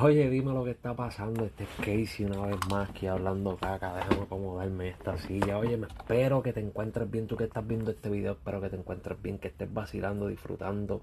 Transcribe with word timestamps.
Oye, 0.00 0.30
dime 0.30 0.52
lo 0.52 0.62
que 0.62 0.70
está 0.70 0.94
pasando. 0.94 1.44
Este 1.44 1.64
es 1.64 1.70
Casey 1.78 2.24
una 2.24 2.46
vez 2.46 2.58
más 2.70 2.88
aquí 2.88 3.08
hablando 3.08 3.56
caca. 3.56 3.96
Déjame 3.96 4.22
acomodarme 4.22 4.90
esta 4.90 5.18
silla. 5.18 5.58
Oye, 5.58 5.76
me 5.76 5.88
espero 5.88 6.40
que 6.40 6.52
te 6.52 6.60
encuentres 6.60 7.10
bien. 7.10 7.26
Tú 7.26 7.36
que 7.36 7.44
estás 7.44 7.66
viendo 7.66 7.90
este 7.90 8.08
video, 8.08 8.34
espero 8.34 8.60
que 8.60 8.70
te 8.70 8.76
encuentres 8.76 9.20
bien, 9.20 9.38
que 9.38 9.48
estés 9.48 9.74
vacilando, 9.74 10.28
disfrutando. 10.28 11.02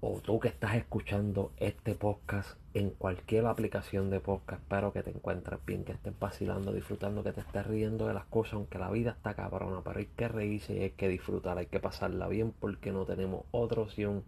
O 0.00 0.20
tú 0.20 0.40
que 0.40 0.48
estás 0.48 0.76
escuchando 0.76 1.52
este 1.58 1.94
podcast 1.94 2.58
en 2.72 2.90
cualquier 2.92 3.44
aplicación 3.44 4.08
de 4.08 4.20
podcast, 4.20 4.62
espero 4.62 4.90
que 4.90 5.02
te 5.02 5.10
encuentres 5.10 5.60
bien, 5.66 5.84
que 5.84 5.92
estés 5.92 6.18
vacilando, 6.18 6.72
disfrutando, 6.72 7.22
que 7.22 7.32
te 7.32 7.42
estés 7.42 7.66
riendo 7.66 8.06
de 8.06 8.14
las 8.14 8.24
cosas, 8.24 8.54
aunque 8.54 8.78
la 8.78 8.90
vida 8.90 9.10
está 9.10 9.34
cabrona, 9.34 9.82
pero 9.84 9.98
hay 9.98 10.06
que 10.06 10.28
reírse 10.28 10.74
y 10.74 10.80
hay 10.80 10.90
que 10.92 11.08
disfrutar, 11.08 11.58
hay 11.58 11.66
que 11.66 11.78
pasarla 11.78 12.26
bien 12.28 12.54
porque 12.58 12.90
no 12.90 13.04
tenemos 13.04 13.44
otra 13.50 13.82
opción. 13.82 14.24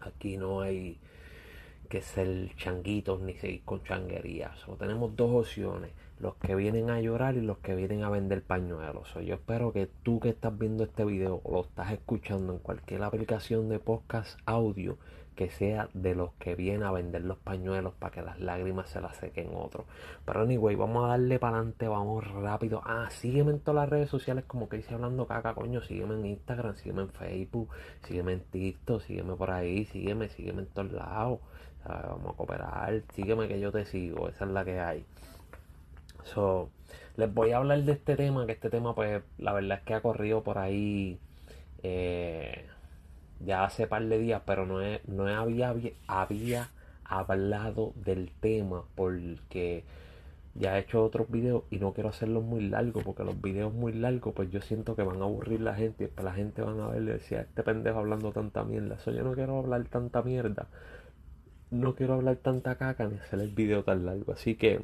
Aquí 0.00 0.38
no 0.38 0.62
hay 0.62 0.98
que 1.88 2.02
ser 2.02 2.54
changuitos 2.56 3.20
ni 3.20 3.34
seguir 3.34 3.64
con 3.64 3.82
changuerías. 3.82 4.68
O 4.68 4.76
tenemos 4.76 5.16
dos 5.16 5.46
opciones, 5.46 5.92
los 6.20 6.34
que 6.36 6.54
vienen 6.54 6.90
a 6.90 7.00
llorar 7.00 7.36
y 7.36 7.40
los 7.40 7.58
que 7.58 7.74
vienen 7.74 8.02
a 8.02 8.10
vender 8.10 8.42
pañuelos. 8.42 9.14
yo 9.24 9.34
espero 9.34 9.72
que 9.72 9.88
tú 10.02 10.20
que 10.20 10.30
estás 10.30 10.56
viendo 10.56 10.84
este 10.84 11.04
video 11.04 11.40
o 11.44 11.52
lo 11.52 11.60
estás 11.62 11.92
escuchando 11.92 12.52
en 12.52 12.58
cualquier 12.58 13.02
aplicación 13.02 13.68
de 13.68 13.78
podcast 13.78 14.38
audio, 14.44 14.98
que 15.38 15.50
sea 15.50 15.88
de 15.94 16.16
los 16.16 16.32
que 16.40 16.56
vienen 16.56 16.82
a 16.82 16.90
vender 16.90 17.22
los 17.22 17.38
pañuelos 17.38 17.94
para 17.94 18.12
que 18.12 18.22
las 18.22 18.40
lágrimas 18.40 18.90
se 18.90 19.00
las 19.00 19.16
sequen 19.18 19.50
otro. 19.54 19.84
Pero 20.24 20.40
anyway, 20.40 20.74
vamos 20.74 21.04
a 21.04 21.10
darle 21.10 21.38
para 21.38 21.58
adelante, 21.58 21.86
vamos 21.86 22.26
rápido. 22.26 22.82
Ah, 22.84 23.08
sígueme 23.10 23.52
en 23.52 23.60
todas 23.60 23.82
las 23.82 23.88
redes 23.88 24.10
sociales 24.10 24.42
como 24.48 24.68
que 24.68 24.78
hice 24.78 24.94
hablando 24.94 25.28
caca, 25.28 25.54
coño. 25.54 25.80
Sígueme 25.80 26.14
en 26.14 26.26
Instagram, 26.26 26.74
sígueme 26.74 27.02
en 27.02 27.10
Facebook, 27.10 27.68
sígueme 28.02 28.32
en 28.32 28.40
TikTok, 28.40 29.00
sígueme 29.00 29.36
por 29.36 29.52
ahí, 29.52 29.84
sígueme, 29.84 30.28
sígueme 30.28 30.62
en 30.62 30.66
todos 30.66 30.90
lados. 30.90 31.38
Vamos 31.84 32.34
a 32.34 32.36
cooperar, 32.36 33.02
sígueme 33.14 33.48
que 33.48 33.60
yo 33.60 33.72
te 33.72 33.86
sigo, 33.86 34.28
esa 34.28 34.44
es 34.44 34.50
la 34.50 34.64
que 34.64 34.80
hay. 34.80 35.04
So, 36.24 36.68
les 37.16 37.32
voy 37.32 37.52
a 37.52 37.58
hablar 37.58 37.82
de 37.82 37.92
este 37.92 38.16
tema, 38.16 38.46
que 38.46 38.52
este 38.52 38.70
tema 38.70 38.94
pues 38.94 39.22
la 39.38 39.52
verdad 39.52 39.78
es 39.78 39.84
que 39.84 39.94
ha 39.94 40.00
corrido 40.02 40.42
por 40.42 40.58
ahí 40.58 41.18
eh, 41.82 42.66
ya 43.40 43.64
hace 43.64 43.86
par 43.86 44.04
de 44.04 44.18
días, 44.18 44.42
pero 44.44 44.66
no, 44.66 44.80
no 45.06 45.28
había, 45.28 45.74
había 46.06 46.68
hablado 47.04 47.92
del 47.96 48.30
tema 48.40 48.84
porque 48.94 49.84
ya 50.54 50.76
he 50.76 50.80
hecho 50.80 51.04
otros 51.04 51.30
videos 51.30 51.62
y 51.70 51.78
no 51.78 51.92
quiero 51.92 52.08
hacerlos 52.08 52.42
muy 52.42 52.68
largos 52.68 53.04
porque 53.04 53.24
los 53.24 53.40
videos 53.40 53.72
muy 53.72 53.92
largos 53.92 54.34
pues 54.34 54.50
yo 54.50 54.60
siento 54.60 54.96
que 54.96 55.02
van 55.02 55.20
a 55.22 55.24
aburrir 55.24 55.60
la 55.60 55.74
gente 55.74 56.10
y 56.16 56.22
la 56.22 56.32
gente 56.32 56.62
van 56.62 56.80
a 56.80 56.88
ver 56.88 57.02
y 57.02 57.06
decir 57.06 57.38
este 57.38 57.62
pendejo 57.62 57.98
hablando 57.98 58.32
tanta 58.32 58.64
mierda. 58.64 58.96
Eso 58.96 59.12
yo 59.12 59.22
no 59.22 59.32
quiero 59.34 59.58
hablar 59.58 59.84
tanta 59.84 60.22
mierda. 60.22 60.66
No 61.70 61.94
quiero 61.94 62.14
hablar 62.14 62.36
tanta 62.36 62.76
caca 62.76 63.06
ni 63.06 63.18
hacer 63.18 63.40
el 63.40 63.50
video 63.50 63.84
tan 63.84 64.06
largo. 64.06 64.32
Así 64.32 64.54
que 64.54 64.80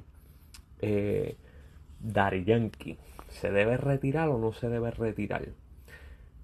eh, 0.80 1.36
Yankee, 2.02 2.98
¿se 3.28 3.50
debe 3.50 3.76
retirar 3.76 4.28
o 4.28 4.38
no 4.38 4.52
se 4.52 4.68
debe 4.68 4.90
retirar? 4.90 5.48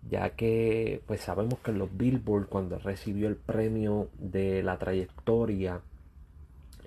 Ya 0.09 0.31
que 0.31 1.03
pues 1.07 1.21
sabemos 1.21 1.59
que 1.61 1.73
en 1.73 1.79
los 1.79 1.95
Billboard 1.95 2.49
cuando 2.49 2.79
recibió 2.79 3.29
el 3.29 3.37
premio 3.37 4.09
de 4.19 4.63
la 4.63 4.79
trayectoria, 4.79 5.83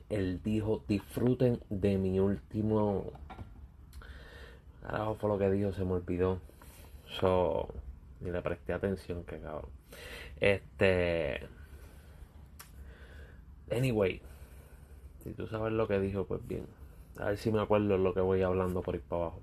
él 0.09 0.41
dijo 0.43 0.83
disfruten 0.87 1.59
de 1.69 1.97
mi 1.97 2.19
último... 2.19 3.11
Carajo 4.81 5.15
fue 5.15 5.29
lo 5.29 5.37
que 5.37 5.49
dijo, 5.49 5.71
se 5.71 5.85
me 5.85 5.93
olvidó. 5.93 6.39
So, 7.19 7.69
ni 8.19 8.31
le 8.31 8.41
presté 8.41 8.73
atención, 8.73 9.23
que 9.23 9.39
cabrón. 9.39 9.69
Este... 10.41 11.47
Anyway, 13.71 14.21
si 15.23 15.33
tú 15.33 15.47
sabes 15.47 15.73
lo 15.73 15.87
que 15.87 15.99
dijo, 15.99 16.25
pues 16.25 16.45
bien. 16.47 16.67
A 17.17 17.25
ver 17.25 17.37
si 17.37 17.51
me 17.51 17.61
acuerdo 17.61 17.97
lo 17.97 18.13
que 18.13 18.21
voy 18.21 18.41
hablando 18.41 18.81
por 18.81 18.95
ir 18.95 19.01
para 19.01 19.23
abajo. 19.23 19.41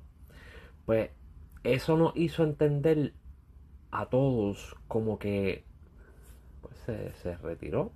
Pues 0.87 1.11
eso 1.63 1.97
nos 1.97 2.17
hizo 2.17 2.43
entender 2.43 3.15
a 3.91 4.07
todos 4.07 4.77
como 4.89 5.19
que 5.19 5.65
pues 6.63 7.13
se, 7.23 7.37
retiró. 7.37 7.93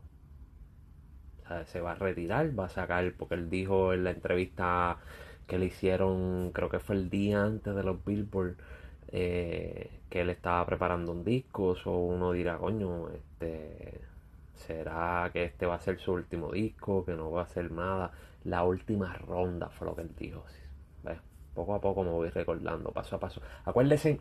O 1.45 1.49
sea, 1.49 1.67
se 1.67 1.81
va 1.81 1.93
a 1.93 1.95
retirar, 1.97 2.59
va 2.59 2.67
a 2.67 2.69
sacar, 2.71 3.13
porque 3.19 3.35
él 3.35 3.51
dijo 3.51 3.93
en 3.93 4.05
la 4.05 4.11
entrevista 4.11 4.99
que 5.47 5.59
le 5.59 5.67
hicieron, 5.67 6.53
creo 6.53 6.71
que 6.71 6.79
fue 6.79 6.97
el 6.97 7.11
día 7.11 7.45
antes 7.45 7.75
de 7.75 7.83
los 7.83 8.03
Billboard, 8.05 8.57
eh, 9.09 10.01
que 10.09 10.23
él 10.23 10.31
estaba 10.31 10.65
preparando 10.65 11.13
un 11.13 11.25
disco, 11.25 11.77
o 11.85 11.99
uno 11.99 12.33
dirá, 12.33 12.57
coño, 12.57 13.11
este, 13.11 14.01
será 14.55 15.31
que 15.33 15.45
este 15.45 15.67
va 15.67 15.77
a 15.77 15.81
ser 15.81 15.99
su 15.99 16.13
último 16.13 16.53
disco, 16.53 17.05
que 17.05 17.13
no 17.13 17.31
va 17.31 17.43
a 17.43 17.45
hacer 17.45 17.71
nada 17.71 18.13
la 18.45 18.63
última 18.63 19.13
ronda 19.15 19.71
fue 19.71 19.87
lo 19.87 19.97
que 19.97 20.03
él 20.03 20.15
dijo. 20.17 20.45
Poco 21.55 21.75
a 21.77 21.81
poco 21.81 22.03
me 22.03 22.11
voy 22.11 22.31
recordando, 22.31 22.91
paso 22.91 23.15
a 23.15 23.21
paso. 23.21 23.41
Acuérdense 23.65 24.19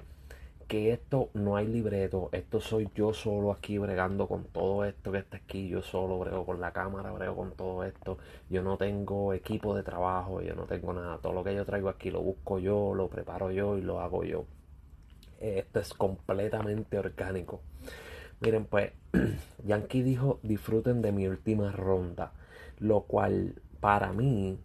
que 0.67 0.93
esto 0.93 1.29
no 1.33 1.55
hay 1.55 1.65
libreto, 1.65 2.29
esto 2.31 2.61
soy 2.61 2.87
yo 2.93 3.11
solo 3.11 3.51
aquí 3.51 3.79
bregando 3.79 4.27
con 4.27 4.43
todo 4.45 4.85
esto 4.85 5.11
que 5.11 5.17
está 5.17 5.37
aquí, 5.37 5.67
yo 5.67 5.81
solo 5.81 6.19
brego 6.19 6.45
con 6.45 6.61
la 6.61 6.71
cámara, 6.71 7.11
brego 7.11 7.35
con 7.35 7.51
todo 7.53 7.83
esto, 7.83 8.19
yo 8.51 8.61
no 8.61 8.77
tengo 8.77 9.33
equipo 9.33 9.75
de 9.75 9.81
trabajo, 9.81 10.41
yo 10.41 10.53
no 10.53 10.65
tengo 10.65 10.93
nada, 10.93 11.17
todo 11.17 11.33
lo 11.33 11.43
que 11.43 11.55
yo 11.55 11.65
traigo 11.65 11.89
aquí 11.89 12.11
lo 12.11 12.21
busco 12.21 12.59
yo, 12.59 12.93
lo 12.93 13.09
preparo 13.09 13.51
yo 13.51 13.79
y 13.79 13.81
lo 13.81 13.99
hago 13.99 14.23
yo. 14.23 14.45
Esto 15.39 15.79
es 15.79 15.91
completamente 15.95 16.99
orgánico. 16.99 17.61
Miren 18.43 18.65
pues, 18.65 18.91
Yankee 19.63 20.03
dijo 20.03 20.39
disfruten 20.43 21.01
de 21.01 21.13
mi 21.13 21.27
última 21.27 21.71
ronda, 21.71 22.33
lo 22.77 23.03
cual 23.03 23.61
para 23.79 24.11
mí 24.11 24.59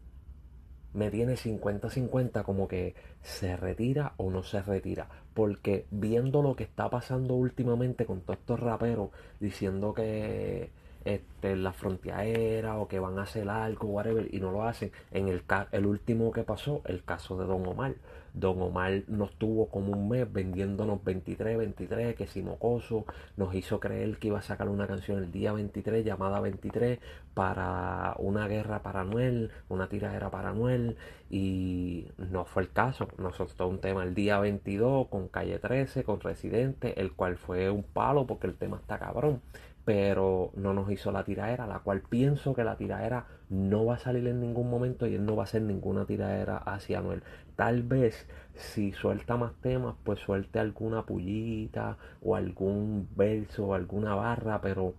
me 0.95 1.13
tiene 1.13 1.35
50-50 1.35 2.43
como 2.43 2.67
que 2.67 2.97
se 3.23 3.57
retira 3.57 4.15
o 4.17 4.31
no 4.31 4.43
se 4.43 4.63
retira. 4.63 5.09
Porque 5.33 5.87
viendo 5.93 6.43
lo 6.43 6.57
que 6.57 6.65
está 6.65 6.91
pasando 6.91 7.35
últimamente 7.35 8.05
con 8.05 8.23
todos 8.23 8.41
estos 8.41 8.59
raperos 8.59 9.11
diciendo 9.39 9.95
que 9.95 10.73
este, 11.05 11.57
la 11.57 11.73
frontera 11.73 12.79
o 12.79 12.89
que 12.89 12.99
van 12.99 13.19
a 13.19 13.23
hacer 13.23 13.49
algo, 13.49 13.89
whatever, 13.89 14.29
y 14.33 14.41
no 14.41 14.51
lo 14.51 14.65
hacen. 14.65 14.93
En 15.11 15.29
el, 15.29 15.43
el 15.73 15.87
último 15.87 16.33
que 16.33 16.43
pasó, 16.43 16.83
el 16.85 17.05
caso 17.05 17.39
de 17.39 17.47
Don 17.47 17.67
Omar. 17.67 17.95
Don 18.35 18.61
Omar 18.63 19.03
nos 19.09 19.33
tuvo 19.33 19.69
como 19.69 19.93
un 19.93 20.09
mes 20.09 20.31
vendiéndonos 20.31 21.03
23, 21.03 21.59
23, 21.59 22.15
que 22.15 22.27
si 22.27 22.43
mocoso, 22.43 23.05
nos 23.37 23.55
hizo 23.55 23.81
creer 23.81 24.19
que 24.19 24.29
iba 24.29 24.39
a 24.39 24.43
sacar 24.43 24.69
una 24.69 24.87
canción 24.87 25.19
el 25.19 25.33
día 25.33 25.53
23 25.53 26.05
llamada 26.05 26.41
23 26.41 27.01
para 27.35 28.15
una 28.19 28.47
guerra 28.47 28.83
para 28.83 29.05
Noel, 29.05 29.51
una 29.69 29.89
tiradera 29.89 30.31
para 30.31 30.53
Noel, 30.53 30.97
y 31.31 32.07
no 32.19 32.45
fue 32.45 32.63
el 32.63 32.71
caso. 32.71 33.09
Nos 33.19 33.37
soltó 33.37 33.67
un 33.67 33.81
tema 33.81 34.05
el 34.05 34.15
día 34.15 34.39
22 34.39 35.09
con 35.09 35.29
Calle 35.29 35.59
13, 35.59 36.05
con 36.05 36.21
Residente, 36.21 37.01
el 37.01 37.13
cual 37.13 37.39
fue 37.39 37.71
un 37.71 37.83
palo 37.83 38.27
porque 38.27 38.47
el 38.47 38.55
tema 38.55 38.77
está 38.77 38.99
cabrón 38.99 39.41
pero 39.89 40.51
no 40.55 40.75
nos 40.75 40.91
hizo 40.93 41.11
la 41.13 41.25
tiraera, 41.25 41.67
la 41.67 41.79
cual 41.79 42.03
pienso 42.03 42.53
que 42.53 42.63
la 42.63 42.77
tiraera 42.77 43.25
no 43.49 43.87
va 43.87 43.95
a 43.95 43.99
salir 43.99 44.27
en 44.27 44.39
ningún 44.39 44.69
momento 44.69 45.07
y 45.07 45.15
él 45.15 45.25
no 45.25 45.35
va 45.35 45.45
a 45.45 45.47
hacer 45.47 45.63
ninguna 45.63 46.05
tiraera 46.05 46.59
hacia 46.59 47.01
Noel. 47.01 47.23
Tal 47.57 47.85
vez 47.85 48.29
si 48.53 48.93
suelta 48.93 49.39
más 49.39 49.55
temas, 49.63 49.95
pues 50.05 50.21
suelte 50.21 50.59
alguna 50.59 51.07
pullita 51.07 51.97
o 52.21 52.37
algún 52.37 53.09
verso 53.17 53.69
o 53.69 53.73
alguna 53.73 54.15
barra, 54.15 54.61
pero 54.61 54.93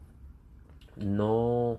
no, 0.98 1.78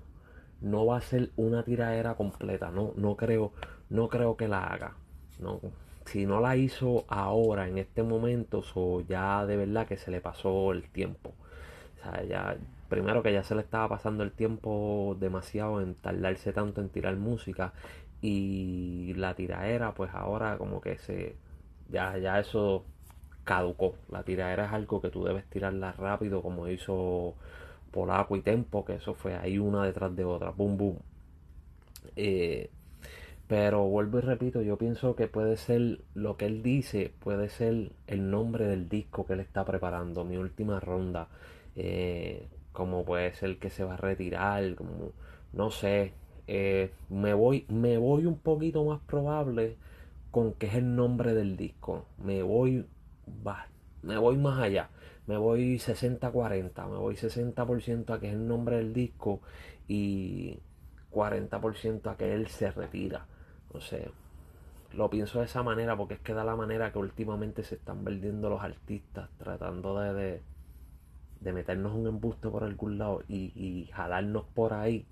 no 0.61 0.85
va 0.85 0.95
a 0.95 1.01
ser 1.01 1.31
una 1.35 1.63
tiraera 1.63 2.15
completa, 2.15 2.71
no, 2.71 2.93
no 2.95 3.17
creo, 3.17 3.51
no 3.89 4.07
creo 4.07 4.37
que 4.37 4.47
la 4.47 4.63
haga. 4.63 4.95
No, 5.37 5.59
si 6.05 6.25
no 6.25 6.39
la 6.39 6.55
hizo 6.55 7.03
ahora, 7.09 7.67
en 7.67 7.77
este 7.77 8.03
momento, 8.03 8.63
so 8.63 9.01
ya 9.01 9.45
de 9.45 9.57
verdad 9.57 9.85
que 9.85 9.97
se 9.97 10.11
le 10.11 10.21
pasó 10.21 10.71
el 10.71 10.89
tiempo. 10.89 11.33
O 12.01 12.27
sea, 12.27 12.57
primero 12.89 13.23
que 13.23 13.31
ya 13.33 13.43
se 13.43 13.55
le 13.55 13.61
estaba 13.61 13.87
pasando 13.89 14.23
el 14.23 14.31
tiempo 14.31 15.15
demasiado 15.19 15.81
en 15.81 15.95
tardarse 15.95 16.51
tanto 16.53 16.81
en 16.81 16.89
tirar 16.89 17.15
música 17.15 17.73
y 18.21 19.13
la 19.15 19.33
tiraera 19.35 19.93
pues 19.93 20.11
ahora 20.13 20.57
como 20.57 20.81
que 20.81 20.97
se 20.97 21.35
ya 21.89 22.17
ya 22.17 22.39
eso 22.39 22.85
caducó. 23.43 23.95
La 24.09 24.23
tiraera 24.23 24.65
es 24.65 24.73
algo 24.73 25.01
que 25.01 25.09
tú 25.09 25.23
debes 25.23 25.45
tirarla 25.45 25.93
rápido 25.93 26.41
como 26.41 26.67
hizo 26.67 27.35
Polaco 27.91 28.35
y 28.35 28.41
Tempo 28.41 28.85
que 28.85 28.95
eso 28.95 29.13
fue 29.13 29.35
ahí 29.35 29.57
una 29.57 29.83
detrás 29.85 30.15
de 30.15 30.25
otra 30.25 30.51
boom 30.51 30.77
boom. 30.77 30.97
Eh, 32.15 32.69
pero 33.47 33.83
vuelvo 33.83 34.19
y 34.19 34.21
repito 34.21 34.61
yo 34.61 34.77
pienso 34.77 35.15
que 35.15 35.27
puede 35.27 35.57
ser 35.57 35.99
lo 36.13 36.37
que 36.37 36.45
él 36.45 36.63
dice 36.63 37.13
puede 37.19 37.49
ser 37.49 37.91
el 38.07 38.29
nombre 38.31 38.65
del 38.65 38.89
disco 38.89 39.25
que 39.25 39.33
él 39.33 39.39
está 39.41 39.65
preparando 39.65 40.23
mi 40.23 40.37
última 40.37 40.79
ronda 40.79 41.27
eh, 41.75 42.47
como 42.71 43.05
puede 43.05 43.33
ser 43.33 43.57
que 43.59 43.69
se 43.69 43.83
va 43.83 43.95
a 43.95 43.97
retirar, 43.97 44.63
no 45.53 45.71
sé, 45.71 46.13
eh, 46.47 46.91
me 47.09 47.33
voy 47.33 47.65
me 47.69 47.97
voy 47.97 48.25
un 48.25 48.37
poquito 48.37 48.83
más 48.85 48.99
probable 49.01 49.77
con 50.31 50.53
que 50.53 50.67
es 50.67 50.75
el 50.75 50.95
nombre 50.95 51.33
del 51.33 51.57
disco. 51.57 52.05
Me 52.17 52.41
voy 52.43 52.85
va, 53.45 53.67
me 54.01 54.17
voy 54.17 54.37
más 54.37 54.59
allá. 54.59 54.89
Me 55.27 55.37
voy 55.37 55.77
60-40, 55.77 56.89
me 56.89 56.97
voy 56.97 57.15
60% 57.15 58.13
a 58.13 58.19
que 58.19 58.27
es 58.27 58.33
el 58.33 58.47
nombre 58.47 58.77
del 58.77 58.93
disco 58.93 59.39
y 59.87 60.59
40% 61.11 62.11
a 62.11 62.17
que 62.17 62.33
él 62.33 62.47
se 62.47 62.71
retira. 62.71 63.27
No 63.73 63.81
sé, 63.81 64.09
lo 64.93 65.09
pienso 65.09 65.39
de 65.39 65.45
esa 65.45 65.63
manera 65.63 65.95
porque 65.95 66.15
es 66.15 66.19
que 66.21 66.33
da 66.33 66.43
la 66.43 66.55
manera 66.55 66.91
que 66.91 66.99
últimamente 66.99 67.63
se 67.63 67.75
están 67.75 68.03
vendiendo 68.03 68.49
los 68.49 68.61
artistas 68.61 69.29
tratando 69.37 69.99
de, 69.99 70.41
meternos 71.41 71.93
un 71.95 72.07
embuste 72.07 72.49
por 72.49 72.63
algún 72.63 72.97
lado 72.97 73.23
y, 73.27 73.51
y, 73.55 73.89
jalarnos 73.91 74.45
por 74.53 74.73
ahí 74.73 75.05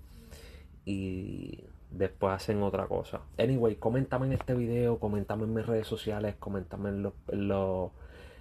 y 0.84 1.64
después 1.90 2.34
hacen 2.34 2.62
otra 2.62 2.86
cosa. 2.86 3.20
Anyway, 3.38 3.76
coméntame 3.76 4.26
en 4.26 4.32
este 4.34 4.54
video, 4.54 4.98
coméntame 4.98 5.44
en 5.44 5.54
mis 5.54 5.66
redes 5.66 5.86
sociales, 5.86 6.36
coméntame 6.38 6.90
en 6.90 7.02
los, 7.02 7.12
en 7.28 7.48
los, 7.48 7.90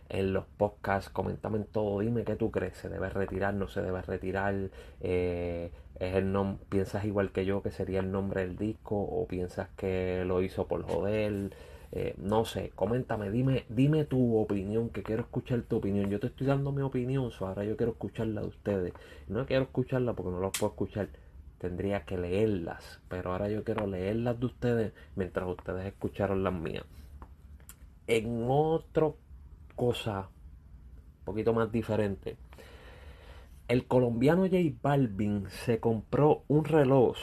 en 0.09 0.33
los 0.33 0.45
podcasts, 0.45 1.09
coméntame 1.09 1.57
en 1.57 1.65
todo, 1.65 1.99
dime 1.99 2.23
qué 2.23 2.35
tú 2.35 2.51
crees, 2.51 2.77
se 2.77 2.89
debe 2.89 3.09
retirar, 3.09 3.53
no 3.53 3.67
se 3.67 3.81
debe 3.81 4.01
retirar, 4.01 4.53
eh, 5.01 5.71
es 5.99 6.15
el 6.15 6.31
nom 6.31 6.57
piensas 6.69 7.05
igual 7.05 7.31
que 7.31 7.45
yo 7.45 7.61
que 7.61 7.71
sería 7.71 7.99
el 7.99 8.11
nombre 8.11 8.41
del 8.41 8.55
disco 8.55 8.95
o 8.97 9.27
piensas 9.27 9.67
que 9.75 10.23
lo 10.25 10.41
hizo 10.41 10.67
por 10.67 10.83
joder, 10.83 11.51
eh, 11.91 12.15
no 12.17 12.45
sé, 12.45 12.71
coméntame, 12.75 13.31
dime, 13.31 13.65
dime 13.69 14.05
tu 14.05 14.37
opinión, 14.37 14.89
que 14.89 15.03
quiero 15.03 15.23
escuchar 15.23 15.61
tu 15.63 15.77
opinión. 15.77 16.09
Yo 16.09 16.19
te 16.19 16.27
estoy 16.27 16.47
dando 16.47 16.71
mi 16.71 16.81
opinión, 16.81 17.31
so 17.31 17.47
ahora 17.47 17.63
yo 17.63 17.77
quiero 17.77 17.93
escucharla 17.93 18.41
de 18.41 18.47
ustedes. 18.47 18.93
No 19.27 19.45
quiero 19.45 19.63
escucharla 19.63 20.13
porque 20.13 20.31
no 20.31 20.41
la 20.41 20.49
puedo 20.51 20.71
escuchar, 20.71 21.09
tendría 21.57 22.05
que 22.05 22.17
leerlas, 22.17 23.01
pero 23.07 23.31
ahora 23.31 23.49
yo 23.49 23.63
quiero 23.63 23.87
leerlas 23.87 24.39
de 24.39 24.45
ustedes 24.45 24.93
mientras 25.15 25.47
ustedes 25.47 25.85
escucharon 25.85 26.43
las 26.43 26.53
mías. 26.53 26.85
En 28.07 28.45
otra 28.47 29.11
cosa 29.75 30.29
un 31.19 31.25
poquito 31.25 31.53
más 31.53 31.71
diferente 31.71 32.37
el 33.69 33.85
colombiano 33.85 34.47
J 34.47 34.57
Balvin 34.81 35.47
se 35.49 35.79
compró 35.79 36.43
un 36.47 36.65
reloj, 36.65 37.15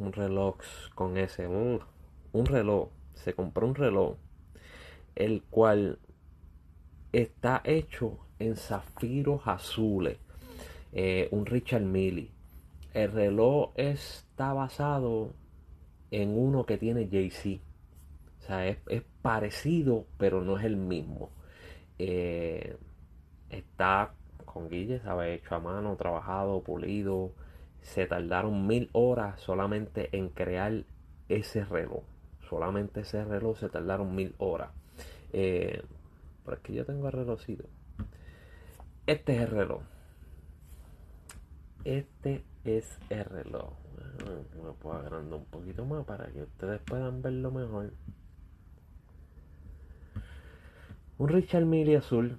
un 0.00 0.12
reloj 0.12 0.56
con 0.96 1.16
ese, 1.16 1.46
un, 1.46 1.80
reloj, 2.44 2.88
se 3.16 3.34
compró 3.34 3.66
un 3.66 3.74
reloj, 3.74 4.16
el 5.14 5.42
cual 5.42 5.98
está 7.12 7.62
hecho 7.64 8.18
en 8.38 8.56
zafiros 8.56 9.42
azules, 9.46 10.18
eh, 10.92 11.28
un 11.32 11.46
Richard 11.46 11.82
Mille. 11.82 12.30
El 12.94 13.12
reloj 13.12 13.72
está 13.76 14.52
basado 14.52 15.34
en 16.10 16.38
uno 16.38 16.64
que 16.64 16.78
tiene 16.78 17.08
Jay-Z. 17.10 17.62
O 18.38 18.42
sea, 18.42 18.66
es, 18.68 18.78
parecido, 19.22 20.06
pero 20.18 20.42
no 20.42 20.56
es 20.56 20.64
el 20.64 20.76
mismo. 20.76 21.30
Eh, 21.98 22.76
está 23.50 24.14
con 24.44 24.68
Guille, 24.68 25.00
¿sabes? 25.00 25.40
Hecho 25.40 25.56
a 25.56 25.60
mano, 25.60 25.96
trabajado, 25.96 26.62
pulido. 26.62 27.32
Se 27.82 28.06
tardaron 28.06 28.66
mil 28.66 28.88
horas 28.92 29.40
solamente 29.40 30.16
en 30.16 30.28
crear 30.28 30.84
ese 31.28 31.64
reloj. 31.64 32.04
Solamente 32.48 33.00
ese 33.00 33.24
reloj 33.24 33.58
se 33.58 33.68
tardaron 33.68 34.14
mil 34.14 34.34
horas. 34.38 34.70
Eh, 35.32 35.82
pero 36.44 36.56
es 36.56 36.62
que 36.62 36.74
yo 36.74 36.84
tengo 36.84 37.06
el 37.06 37.12
relojcito. 37.12 37.64
Este 39.06 39.36
es 39.36 39.42
el 39.42 39.48
reloj. 39.48 39.82
Este 41.84 42.44
es 42.64 42.98
el 43.10 43.24
reloj. 43.24 43.72
Me 44.64 44.72
puedo 44.72 44.96
agrandar 44.96 45.38
un 45.38 45.44
poquito 45.46 45.84
más 45.84 46.04
para 46.04 46.26
que 46.28 46.42
ustedes 46.42 46.80
puedan 46.80 47.22
verlo 47.22 47.50
mejor. 47.50 47.92
Un 51.18 51.28
Richard 51.28 51.64
Mille 51.64 51.96
azul 51.96 52.38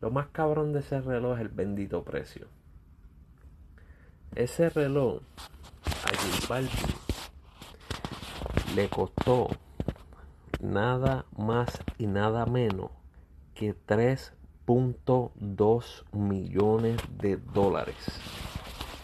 Lo 0.00 0.10
más 0.10 0.28
cabrón 0.28 0.72
de 0.72 0.80
ese 0.80 1.00
reloj 1.00 1.36
es 1.36 1.40
el 1.40 1.48
bendito 1.48 2.04
precio. 2.04 2.46
Ese 4.34 4.68
reloj 4.70 5.22
a 6.06 6.10
J 6.46 6.62
le 8.74 8.88
costó 8.88 9.50
nada 10.60 11.26
más 11.36 11.82
y 11.98 12.06
nada 12.06 12.46
menos 12.46 12.90
que 13.54 13.74
3.2 13.74 16.04
millones 16.12 16.96
de 17.18 17.36
dólares. 17.36 17.96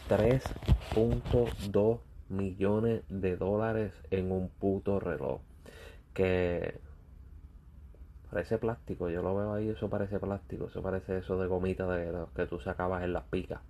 3.2 0.08 1.98
millones 2.28 3.02
de 3.08 3.36
dólares 3.36 3.92
en 4.10 4.30
un 4.30 4.48
puto 4.48 5.00
reloj. 5.00 5.40
Que 6.14 6.80
Parece 8.32 8.56
plástico, 8.56 9.10
yo 9.10 9.20
lo 9.20 9.36
veo 9.36 9.52
ahí, 9.52 9.68
eso 9.68 9.90
parece 9.90 10.18
plástico, 10.18 10.68
eso 10.68 10.80
parece 10.80 11.18
eso 11.18 11.36
de 11.36 11.46
gomita 11.46 11.86
de 11.86 12.12
los 12.12 12.30
que 12.30 12.46
tú 12.46 12.58
sacabas 12.60 13.02
en 13.02 13.12
las 13.12 13.24
picas. 13.24 13.60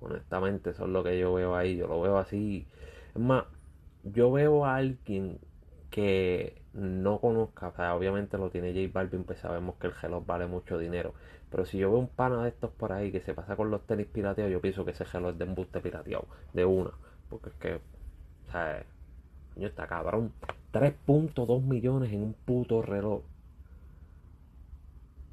Honestamente, 0.00 0.70
eso 0.70 0.84
es 0.84 0.90
lo 0.90 1.02
que 1.02 1.18
yo 1.18 1.34
veo 1.34 1.56
ahí, 1.56 1.76
yo 1.76 1.86
lo 1.86 2.00
veo 2.00 2.18
así. 2.18 2.66
Es 3.14 3.20
más, 3.20 3.44
yo 4.04 4.30
veo 4.32 4.64
a 4.64 4.76
alguien 4.76 5.38
que 5.90 6.62
no 6.72 7.18
conozca, 7.18 7.68
o 7.68 7.72
sea, 7.74 7.94
obviamente 7.94 8.38
lo 8.38 8.50
tiene 8.50 8.72
J 8.72 8.92
Balvin, 8.92 9.24
pues 9.24 9.38
sabemos 9.40 9.76
que 9.76 9.88
el 9.88 9.94
reloj 9.94 10.24
vale 10.26 10.46
mucho 10.46 10.78
dinero. 10.78 11.14
Pero 11.50 11.64
si 11.64 11.78
yo 11.78 11.90
veo 11.90 12.00
un 12.00 12.08
pana 12.08 12.42
de 12.42 12.50
estos 12.50 12.70
por 12.70 12.92
ahí 12.92 13.10
que 13.10 13.20
se 13.20 13.34
pasa 13.34 13.56
con 13.56 13.70
los 13.70 13.86
tenis 13.86 14.06
pirateados, 14.06 14.52
yo 14.52 14.60
pienso 14.60 14.84
que 14.84 14.90
ese 14.92 15.04
reloj 15.04 15.32
es 15.32 15.38
de 15.38 15.44
embuste 15.44 15.80
pirateado, 15.80 16.26
de 16.52 16.64
una. 16.64 16.90
Porque 17.30 17.48
es 17.50 17.54
que, 17.56 17.74
o 17.74 18.52
sea, 18.52 18.84
está 19.56 19.86
cabrón. 19.86 20.32
3.2 20.72 21.62
millones 21.62 22.12
en 22.12 22.22
un 22.22 22.34
puto 22.34 22.82
reloj. 22.82 23.22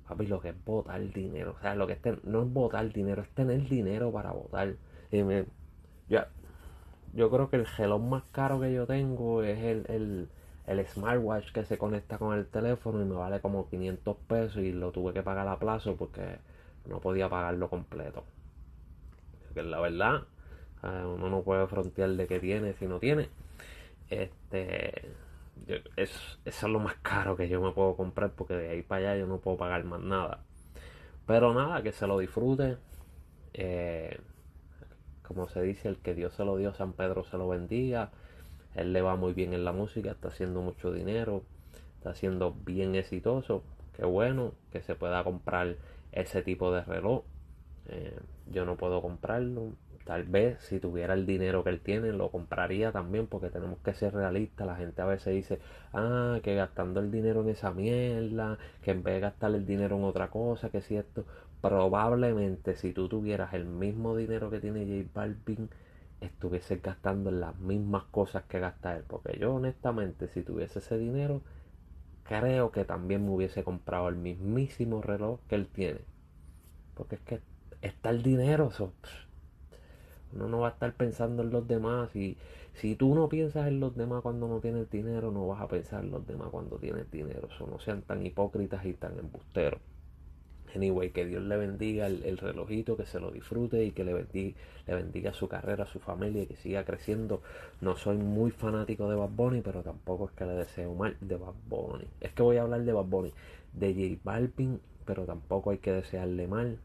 Papi, 0.07 0.27
lo 0.27 0.39
que 0.39 0.49
es 0.49 0.65
votar 0.65 1.01
dinero. 1.11 1.55
O 1.57 1.61
sea, 1.61 1.75
lo 1.75 1.87
que 1.87 1.93
es 1.93 2.23
no 2.23 2.43
es 2.43 2.53
votar 2.53 2.91
dinero, 2.91 3.21
es 3.23 3.29
tener 3.29 3.67
dinero 3.67 4.11
para 4.11 4.31
votar. 4.31 4.75
Y 5.11 5.23
me, 5.23 5.45
ya, 6.07 6.29
yo 7.13 7.31
creo 7.31 7.49
que 7.49 7.55
el 7.57 7.65
reloj 7.65 8.01
más 8.01 8.23
caro 8.31 8.59
que 8.59 8.73
yo 8.73 8.85
tengo 8.85 9.41
es 9.41 9.59
el, 9.59 10.29
el, 10.67 10.87
smartwatch 10.87 11.51
que 11.51 11.65
se 11.65 11.77
conecta 11.77 12.17
con 12.17 12.37
el 12.37 12.45
teléfono 12.45 13.01
y 13.01 13.05
me 13.05 13.15
vale 13.15 13.39
como 13.39 13.69
500 13.69 14.17
pesos 14.27 14.57
y 14.57 14.71
lo 14.71 14.91
tuve 14.91 15.13
que 15.13 15.23
pagar 15.23 15.47
a 15.47 15.57
plazo 15.57 15.95
porque 15.95 16.39
no 16.85 16.99
podía 16.99 17.29
pagarlo 17.29 17.69
completo. 17.69 18.23
Que 19.53 19.63
la 19.63 19.79
verdad, 19.79 20.23
uno 20.83 21.29
no 21.29 21.41
puede 21.41 21.65
frontear 21.67 22.09
de 22.11 22.27
qué 22.27 22.39
tiene 22.39 22.73
si 22.73 22.85
no 22.85 22.99
tiene. 22.99 23.29
Este 24.09 25.09
es, 25.95 26.39
eso 26.45 26.67
es 26.67 26.71
lo 26.71 26.79
más 26.79 26.95
caro 27.01 27.35
que 27.35 27.47
yo 27.49 27.61
me 27.61 27.71
puedo 27.71 27.95
comprar 27.95 28.31
porque 28.31 28.55
de 28.55 28.69
ahí 28.69 28.81
para 28.81 29.11
allá 29.11 29.19
yo 29.19 29.27
no 29.27 29.39
puedo 29.39 29.57
pagar 29.57 29.83
más 29.83 30.01
nada. 30.01 30.43
Pero 31.25 31.53
nada, 31.53 31.81
que 31.81 31.91
se 31.91 32.07
lo 32.07 32.19
disfrute. 32.19 32.77
Eh, 33.53 34.19
como 35.23 35.47
se 35.47 35.61
dice, 35.61 35.89
el 35.89 35.97
que 35.97 36.13
Dios 36.13 36.33
se 36.35 36.45
lo 36.45 36.57
dio, 36.57 36.73
San 36.73 36.93
Pedro 36.93 37.23
se 37.23 37.37
lo 37.37 37.47
bendiga. 37.47 38.11
Él 38.75 38.93
le 38.93 39.01
va 39.01 39.15
muy 39.15 39.33
bien 39.33 39.53
en 39.53 39.65
la 39.65 39.71
música, 39.71 40.11
está 40.11 40.27
haciendo 40.27 40.61
mucho 40.61 40.91
dinero, 40.91 41.43
está 41.97 42.13
siendo 42.13 42.53
bien 42.53 42.95
exitoso. 42.95 43.63
Qué 43.93 44.05
bueno 44.05 44.53
que 44.71 44.81
se 44.81 44.95
pueda 44.95 45.23
comprar 45.23 45.77
ese 46.11 46.41
tipo 46.41 46.71
de 46.71 46.83
reloj. 46.83 47.23
Eh, 47.87 48.19
yo 48.47 48.65
no 48.65 48.75
puedo 48.75 49.01
comprarlo, 49.01 49.73
Tal 50.05 50.23
vez 50.23 50.59
si 50.61 50.79
tuviera 50.79 51.15
el 51.15 51.25
dinero 51.25 51.63
que 51.63 51.71
él 51.71 51.79
tiene 51.81 52.11
lo 52.13 52.29
compraría 52.29 52.91
también 52.91 53.25
porque 53.27 53.49
tenemos 53.49 53.79
que 53.79 53.95
ser 53.95 54.13
realistas. 54.13 54.67
La 54.67 54.75
gente 54.75 55.01
a 55.01 55.05
veces 55.05 55.33
dice, 55.33 55.59
ah, 55.93 56.39
que 56.43 56.55
gastando 56.55 56.99
el 56.99 57.11
dinero 57.11 57.41
en 57.41 57.49
esa 57.49 57.71
mierda, 57.71 58.59
que 58.83 58.91
en 58.91 59.01
vez 59.03 59.15
de 59.15 59.21
gastar 59.21 59.55
el 59.55 59.65
dinero 59.65 59.97
en 59.97 60.03
otra 60.03 60.29
cosa, 60.29 60.69
que 60.69 60.77
es 60.79 60.87
cierto. 60.87 61.25
Probablemente 61.61 62.75
si 62.75 62.93
tú 62.93 63.09
tuvieras 63.09 63.53
el 63.55 63.65
mismo 63.65 64.15
dinero 64.15 64.51
que 64.51 64.59
tiene 64.59 64.85
J 64.85 65.09
Balvin, 65.13 65.69
estuvieses 66.21 66.81
gastando 66.83 67.29
en 67.31 67.39
las 67.39 67.57
mismas 67.57 68.03
cosas 68.11 68.43
que 68.43 68.59
gasta 68.59 68.95
él. 68.95 69.03
Porque 69.07 69.37
yo 69.39 69.55
honestamente 69.55 70.27
si 70.27 70.43
tuviese 70.43 70.79
ese 70.79 70.99
dinero, 70.99 71.41
creo 72.25 72.71
que 72.71 72.85
también 72.85 73.25
me 73.25 73.31
hubiese 73.31 73.63
comprado 73.63 74.09
el 74.09 74.17
mismísimo 74.17 75.01
reloj 75.01 75.39
que 75.49 75.55
él 75.55 75.67
tiene. 75.67 76.01
Porque 76.95 77.15
es 77.15 77.21
que 77.21 77.41
está 77.81 78.11
el 78.11 78.23
dinero. 78.23 78.69
eso 78.71 78.93
uno 80.35 80.47
no 80.47 80.59
va 80.59 80.67
a 80.69 80.71
estar 80.71 80.93
pensando 80.93 81.43
en 81.43 81.49
los 81.51 81.67
demás. 81.67 82.15
Y 82.15 82.37
si 82.73 82.95
tú 82.95 83.15
no 83.15 83.29
piensas 83.29 83.67
en 83.67 83.79
los 83.79 83.95
demás 83.95 84.21
cuando 84.21 84.47
no 84.47 84.59
tienes 84.59 84.89
dinero, 84.89 85.31
no 85.31 85.47
vas 85.47 85.61
a 85.61 85.67
pensar 85.67 86.03
en 86.03 86.11
los 86.11 86.27
demás 86.27 86.49
cuando 86.51 86.77
tienes 86.77 87.09
dinero. 87.09 87.47
Eso 87.53 87.67
no 87.67 87.79
sean 87.79 88.01
tan 88.01 88.25
hipócritas 88.25 88.85
y 88.85 88.93
tan 88.93 89.17
embusteros. 89.17 89.79
Anyway, 90.75 91.11
que 91.11 91.25
Dios 91.25 91.41
le 91.41 91.55
bendiga 91.55 92.07
el, 92.07 92.37
relojito, 92.37 92.97
que 92.97 93.05
se 93.05 93.21
lo 93.21 93.31
disfrute 93.31 93.85
y 93.85 93.91
que 93.91 94.03
le 94.03 94.13
bendiga, 94.13 94.57
le 94.87 94.95
bendiga 94.95 95.33
su 95.33 95.47
carrera, 95.47 95.85
su 95.85 95.99
familia 95.99 96.43
y 96.43 96.47
que 96.47 96.57
siga 96.57 96.83
creciendo. 96.83 97.41
No 97.79 97.95
soy 97.95 98.17
muy 98.17 98.51
fanático 98.51 99.09
de 99.09 99.15
Bad 99.15 99.29
Bunny, 99.29 99.61
pero 99.61 99.83
tampoco 99.83 100.25
es 100.25 100.31
que 100.31 100.45
le 100.45 100.53
deseo 100.53 100.93
mal 100.93 101.15
de 101.21 101.37
Bad 101.37 101.53
Bunny. 101.69 102.07
Es 102.19 102.33
que 102.33 102.43
voy 102.43 102.57
a 102.57 102.63
hablar 102.63 102.83
de 102.83 102.91
Bad 102.91 103.05
Bunny, 103.05 103.31
de 103.71 103.93
J 103.93 104.21
Balvin, 104.25 104.81
pero 105.05 105.23
tampoco 105.23 105.71
hay 105.71 105.77
que 105.77 105.93
desearle 105.93 106.45
mal 106.47 106.77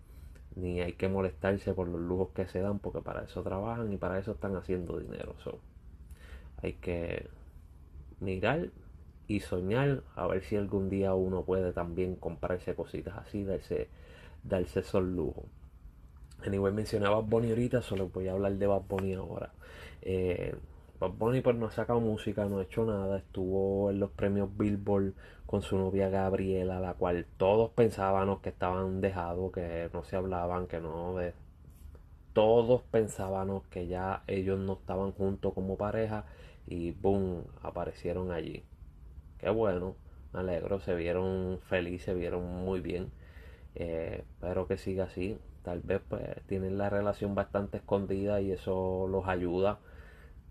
ni 0.57 0.80
hay 0.80 0.95
que 0.95 1.09
molestarse 1.09 1.75
por 1.75 1.88
los 1.88 2.00
lujos 2.00 2.30
que 2.35 2.47
se 2.47 2.61
dan 2.61 2.78
porque 2.78 3.00
para 3.00 3.25
eso 3.25 3.42
trabajan 3.42 3.92
y 3.92 3.97
para 3.97 4.19
eso 4.19 4.33
están 4.33 4.57
haciendo 4.57 4.99
dinero. 4.99 5.35
hay 6.62 6.75
que 6.75 7.28
mirar 8.21 8.69
y 9.26 9.40
soñar 9.40 10.02
a 10.16 10.26
ver 10.26 10.42
si 10.42 10.57
algún 10.57 10.90
día 10.90 11.14
uno 11.14 11.45
puede 11.45 11.73
también 11.73 12.16
comprarse 12.16 12.75
cositas 12.75 13.16
así, 13.16 13.45
darse, 13.45 13.88
darse 14.42 14.80
esos 14.80 15.04
lujos. 15.04 15.45
Anyway, 16.47 16.73
mencioné 16.73 17.07
a 17.07 17.11
Bad 17.11 17.25
Bunny 17.25 17.50
ahorita, 17.50 17.83
solo 17.83 18.09
voy 18.09 18.28
a 18.28 18.33
hablar 18.33 18.54
de 18.57 18.66
Bad 18.66 18.83
Bunny 18.88 19.14
ahora. 19.14 19.52
Eh, 20.02 20.54
Bad 21.00 21.12
Bunny 21.12 21.40
pues 21.40 21.57
no 21.57 21.66
ha 21.66 21.71
sacado 21.71 21.99
música, 21.99 22.45
no 22.45 22.59
ha 22.59 22.62
hecho 22.62 22.85
nada. 22.85 23.16
Estuvo 23.16 23.90
en 23.90 24.00
los 24.00 24.11
premios 24.11 24.54
Billboard 24.59 25.14
con 25.47 25.62
su 25.62 25.78
novia 25.78 26.11
Gabriela, 26.11 26.78
la 26.78 26.92
cual 26.92 27.26
todos 27.38 27.71
pensábamos 27.71 28.40
que 28.40 28.50
estaban 28.50 29.00
dejados, 29.00 29.50
que 29.52 29.88
no 29.95 30.04
se 30.04 30.16
hablaban, 30.16 30.66
que 30.66 30.78
no... 30.80 31.16
Todos 32.35 32.83
pensábamos 32.83 33.66
que 33.69 33.87
ya 33.87 34.23
ellos 34.26 34.59
no 34.59 34.75
estaban 34.75 35.12
juntos 35.12 35.54
como 35.54 35.78
pareja 35.78 36.26
y 36.66 36.92
boom, 36.92 37.45
aparecieron 37.62 38.30
allí. 38.30 38.62
Qué 39.38 39.49
bueno, 39.49 39.97
me 40.35 40.40
alegro, 40.40 40.80
se 40.80 40.95
vieron 40.95 41.61
felices, 41.62 42.04
se 42.04 42.14
vieron 42.14 42.45
muy 42.45 42.80
bien. 42.80 43.11
Eh, 43.75 44.25
espero 44.35 44.66
que 44.69 44.76
siga 44.76 45.04
así. 45.04 45.38
Tal 45.62 45.80
vez 45.80 46.02
pues 46.09 46.23
tienen 46.47 46.76
la 46.78 46.90
relación 46.90 47.35
bastante 47.35 47.78
escondida 47.78 48.40
y 48.42 48.52
eso 48.52 49.07
los 49.09 49.26
ayuda 49.28 49.80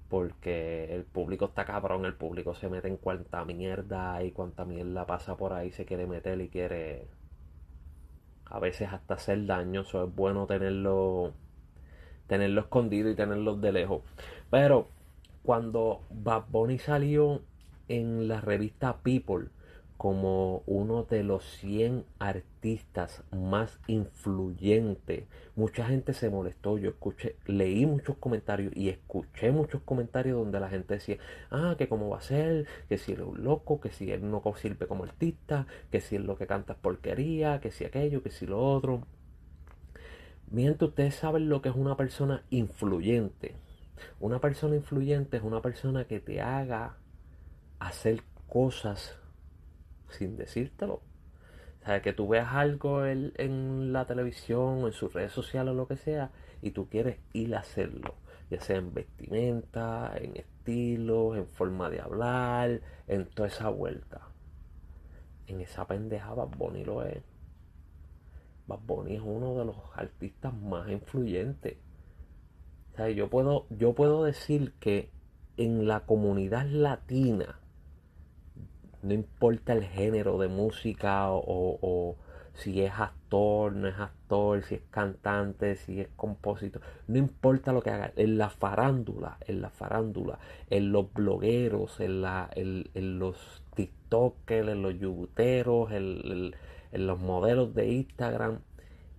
porque 0.09 0.93
el 0.95 1.03
público 1.05 1.45
está 1.45 1.65
cabrón, 1.65 2.05
el 2.05 2.15
público 2.15 2.55
se 2.55 2.69
mete 2.69 2.87
en 2.87 2.97
cuanta 2.97 3.45
mierda 3.45 4.23
y 4.23 4.31
cuanta 4.31 4.65
mierda 4.65 5.05
pasa 5.05 5.37
por 5.37 5.53
ahí, 5.53 5.71
se 5.71 5.85
quiere 5.85 6.07
meter 6.07 6.41
y 6.41 6.49
quiere 6.49 7.07
a 8.45 8.59
veces 8.59 8.91
hasta 8.91 9.13
hacer 9.13 9.45
daño, 9.45 9.81
eso 9.81 10.03
es 10.03 10.15
bueno 10.15 10.47
tenerlo 10.47 11.33
tenerlo 12.27 12.61
escondido 12.61 13.09
y 13.09 13.15
tenerlo 13.15 13.55
de 13.55 13.71
lejos. 13.71 14.03
Pero 14.49 14.87
cuando 15.43 16.03
Bad 16.11 16.45
Bunny 16.49 16.77
salió 16.77 17.41
en 17.87 18.27
la 18.27 18.41
revista 18.41 18.97
People 18.97 19.47
como 19.99 20.63
uno 20.65 21.03
de 21.03 21.23
los 21.23 21.43
100 21.59 22.05
artistas 22.19 23.21
más 23.33 23.81
influyentes. 23.87 25.25
Mucha 25.57 25.85
gente 25.87 26.13
se 26.13 26.29
molestó, 26.29 26.77
yo 26.77 26.91
escuché, 26.91 27.35
leí 27.45 27.85
muchos 27.85 28.15
comentarios 28.15 28.71
y 28.77 28.87
escuché 28.87 29.51
muchos 29.51 29.81
comentarios 29.81 30.37
donde 30.37 30.61
la 30.61 30.69
gente 30.69 30.93
decía, 30.93 31.17
ah, 31.51 31.75
que 31.77 31.89
cómo 31.89 32.07
va 32.07 32.19
a 32.19 32.21
ser, 32.21 32.65
que 32.87 32.97
si 32.97 33.11
él 33.11 33.19
es 33.19 33.27
un 33.27 33.43
loco, 33.43 33.81
que 33.81 33.91
si 33.91 34.09
él 34.09 34.31
no 34.31 34.41
sirve 34.55 34.87
como 34.87 35.03
artista, 35.03 35.67
que 35.91 35.99
si 35.99 36.15
él 36.15 36.23
lo 36.23 36.37
que 36.37 36.47
canta 36.47 36.71
es 36.71 36.79
porquería, 36.79 37.59
que 37.59 37.69
si 37.69 37.83
aquello, 37.83 38.23
que 38.23 38.31
si 38.31 38.47
lo 38.47 38.57
otro. 38.57 39.01
Mientras 40.49 40.91
ustedes 40.91 41.15
saben 41.15 41.49
lo 41.49 41.61
que 41.61 41.67
es 41.67 41.75
una 41.75 41.97
persona 41.97 42.45
influyente. 42.51 43.53
Una 44.21 44.39
persona 44.39 44.77
influyente 44.77 45.35
es 45.35 45.43
una 45.43 45.61
persona 45.61 46.05
que 46.05 46.21
te 46.21 46.39
haga 46.39 46.95
hacer 47.79 48.23
cosas 48.47 49.19
sin 50.09 50.37
decírtelo. 50.37 51.01
O 51.81 51.85
sea, 51.85 52.01
que 52.01 52.13
tú 52.13 52.27
veas 52.27 52.53
algo 52.53 53.05
en, 53.05 53.93
la 53.93 54.05
televisión, 54.05 54.85
en 54.85 54.91
sus 54.91 55.13
redes 55.13 55.31
sociales 55.31 55.71
o 55.71 55.75
lo 55.75 55.87
que 55.87 55.97
sea, 55.97 56.31
y 56.61 56.71
tú 56.71 56.89
quieres 56.89 57.19
ir 57.33 57.55
a 57.55 57.59
hacerlo. 57.59 58.15
Ya 58.49 58.59
sea 58.59 58.77
en 58.77 58.93
vestimenta, 58.93 60.11
en 60.17 60.35
estilo, 60.35 61.35
en 61.35 61.47
forma 61.47 61.89
de 61.89 62.01
hablar, 62.01 62.81
en 63.07 63.25
toda 63.27 63.47
esa 63.47 63.69
vuelta. 63.69 64.27
En 65.47 65.61
esa 65.61 65.87
pendeja 65.87 66.33
Bad 66.33 66.49
Bunny 66.57 66.83
lo 66.83 67.03
es. 67.03 67.23
Bad 68.67 68.79
Bunny 68.85 69.15
es 69.15 69.21
uno 69.23 69.57
de 69.57 69.65
los 69.65 69.77
artistas 69.95 70.53
más 70.53 70.89
influyentes. 70.89 71.77
O 72.97 73.07
yo 73.07 73.29
puedo, 73.29 73.65
yo 73.69 73.93
puedo 73.93 74.25
decir 74.25 74.73
que 74.79 75.09
en 75.57 75.87
la 75.87 76.05
comunidad 76.05 76.65
latina, 76.67 77.58
no 79.01 79.13
importa 79.13 79.73
el 79.73 79.83
género 79.83 80.37
de 80.37 80.47
música 80.47 81.27
o, 81.31 82.17
si 82.53 82.81
es 82.81 82.91
actor, 82.91 83.73
no 83.73 83.87
es 83.87 83.97
actor, 83.97 84.61
si 84.63 84.75
es 84.75 84.81
cantante, 84.89 85.75
si 85.75 86.01
es 86.01 86.09
compositor, 86.15 86.81
no 87.07 87.17
importa 87.17 87.71
lo 87.71 87.81
que 87.81 87.89
haga, 87.91 88.11
en 88.17 88.37
la 88.37 88.49
farándula, 88.49 89.37
en 89.47 89.61
la 89.61 89.69
farándula, 89.69 90.39
en 90.69 90.91
los 90.91 91.13
blogueros, 91.13 91.99
en, 92.01 92.21
los 93.19 93.63
tiktokers, 93.75 94.67
en 94.67 94.81
los 94.81 94.99
youtuberos, 94.99 95.91
en, 95.91 96.51
los 96.91 97.19
modelos 97.19 97.73
de 97.73 97.91
Instagram, 97.91 98.59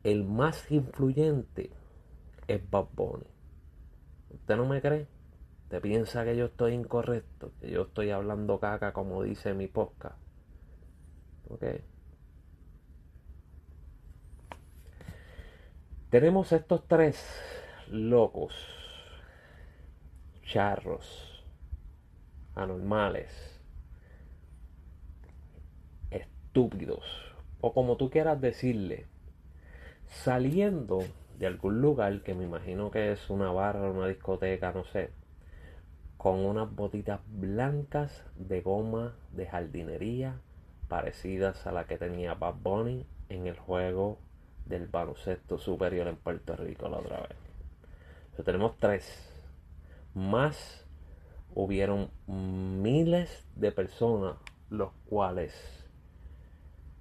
el 0.04 0.24
más 0.24 0.70
influyente 0.70 1.70
es 2.48 2.70
Bob 2.70 2.88
Bunny. 2.94 3.24
¿Usted 4.30 4.56
no 4.56 4.66
me 4.66 4.80
cree? 4.80 5.06
Te 5.70 5.80
piensa 5.80 6.24
que 6.24 6.36
yo 6.36 6.46
estoy 6.46 6.74
incorrecto, 6.74 7.52
que 7.60 7.70
yo 7.70 7.82
estoy 7.82 8.10
hablando 8.10 8.58
caca 8.58 8.92
como 8.92 9.22
dice 9.22 9.54
mi 9.54 9.68
podcast. 9.68 10.18
¿Ok? 11.48 11.64
Tenemos 16.10 16.50
estos 16.50 16.88
tres 16.88 17.24
locos, 17.88 18.52
charros, 20.42 21.44
anormales, 22.56 23.30
estúpidos, 26.10 27.04
o 27.60 27.72
como 27.72 27.96
tú 27.96 28.10
quieras 28.10 28.40
decirle, 28.40 29.06
saliendo 30.08 30.98
de 31.38 31.46
algún 31.46 31.80
lugar 31.80 32.24
que 32.24 32.34
me 32.34 32.42
imagino 32.42 32.90
que 32.90 33.12
es 33.12 33.30
una 33.30 33.52
barra, 33.52 33.88
una 33.88 34.08
discoteca, 34.08 34.72
no 34.72 34.84
sé, 34.86 35.19
con 36.20 36.44
unas 36.44 36.70
botitas 36.76 37.18
blancas 37.28 38.22
de 38.36 38.60
goma 38.60 39.14
de 39.32 39.46
jardinería 39.46 40.38
parecidas 40.86 41.66
a 41.66 41.72
la 41.72 41.84
que 41.84 41.96
tenía 41.96 42.34
Bad 42.34 42.56
Bunny 42.62 43.06
en 43.30 43.46
el 43.46 43.58
juego 43.58 44.18
del 44.66 44.86
baloncesto 44.86 45.56
superior 45.56 46.08
en 46.08 46.16
Puerto 46.16 46.56
Rico 46.56 46.90
la 46.90 46.98
otra 46.98 47.20
vez. 47.20 48.44
tenemos 48.44 48.76
tres. 48.76 49.32
Más 50.12 50.84
hubieron 51.54 52.10
miles 52.26 53.46
de 53.56 53.72
personas 53.72 54.36
los 54.68 54.92
cuales 55.08 55.88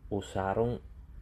usaron 0.09 0.79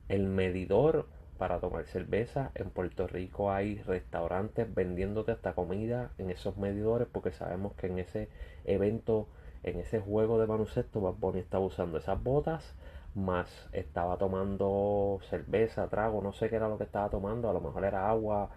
el 0.08 0.28
medidor 0.28 1.10
para 1.38 1.60
tomar 1.60 1.86
cerveza. 1.86 2.52
En 2.56 2.70
Puerto 2.70 3.08
Rico 3.08 3.52
hay 3.52 3.82
restaurantes 3.84 4.74
vendiéndote 4.74 5.32
hasta 5.32 5.54
comida 5.54 6.12
en 6.18 6.30
esos 6.30 6.58
medidores 6.58 7.08
porque 7.12 7.32
sabemos 7.32 7.74
que 7.74 7.88
en 7.88 8.00
ese 8.00 8.30
evento, 8.66 9.28
en 9.64 9.80
ese 9.80 10.00
juego 10.00 10.40
de 10.40 10.46
baloncesto, 10.46 11.02
Bad 11.02 11.36
estaba 11.38 11.66
usando 11.66 11.98
esas 11.98 12.22
botas 12.22 12.76
más 13.18 13.68
estaba 13.72 14.18
tomando 14.18 15.20
cerveza, 15.30 15.88
trago, 15.88 16.22
no 16.22 16.34
sé 16.34 16.50
qué 16.50 16.56
era 16.56 16.70
lo 16.70 16.78
que 16.78 16.84
estaba 16.84 17.10
tomando, 17.10 17.50
a 17.50 17.54
lo 17.54 17.60
mejor 17.60 17.84
era 17.84 18.10
agua 18.10 18.50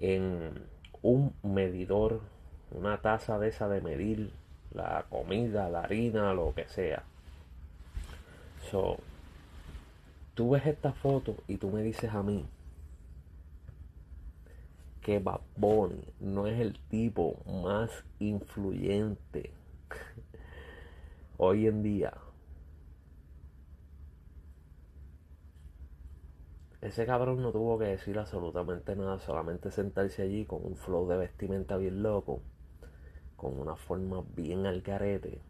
en 0.00 0.64
un 1.02 1.34
medidor, 1.42 2.20
una 2.72 3.00
taza 3.02 3.38
de 3.38 3.48
esa 3.48 3.68
de 3.68 3.80
medir 3.80 4.32
la 4.72 5.04
comida, 5.10 5.68
la 5.68 5.80
harina, 5.82 6.32
lo 6.32 6.54
que 6.54 6.66
sea. 6.66 7.04
So, 8.70 8.96
tú 10.36 10.50
ves 10.50 10.66
esta 10.66 10.92
foto 10.92 11.34
y 11.48 11.56
tú 11.56 11.70
me 11.70 11.82
dices 11.82 12.12
a 12.12 12.22
mí 12.22 12.46
que 15.00 15.18
Bad 15.18 15.40
no 16.20 16.46
es 16.46 16.60
el 16.60 16.78
tipo 16.90 17.42
más 17.46 18.04
influyente 18.18 19.50
hoy 21.38 21.66
en 21.66 21.82
día. 21.82 22.12
Ese 26.82 27.06
cabrón 27.06 27.40
no 27.40 27.50
tuvo 27.50 27.78
que 27.78 27.86
decir 27.86 28.18
absolutamente 28.18 28.94
nada, 28.94 29.18
solamente 29.18 29.70
sentarse 29.70 30.22
allí 30.22 30.44
con 30.44 30.64
un 30.66 30.76
flow 30.76 31.08
de 31.08 31.16
vestimenta 31.16 31.78
bien 31.78 32.02
loco, 32.02 32.42
con 33.36 33.58
una 33.58 33.76
forma 33.76 34.22
bien 34.36 34.66
al 34.66 34.82
carete, 34.82 35.40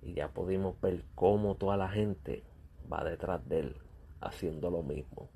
y 0.00 0.14
ya 0.14 0.28
pudimos 0.28 0.80
ver 0.80 1.02
cómo 1.16 1.56
toda 1.56 1.76
la 1.76 1.88
gente 1.88 2.44
va 2.90 3.02
detrás 3.02 3.46
de 3.48 3.60
él 3.60 3.85
haciendo 4.20 4.70
lo 4.70 4.82
mismo. 4.82 5.28